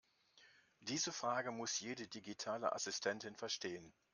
Diese 0.79 1.11
Frage 1.11 1.51
muss 1.51 1.79
jede 1.79 2.07
digitale 2.07 2.73
Assistentin 2.73 3.35
verstehen. 3.35 3.93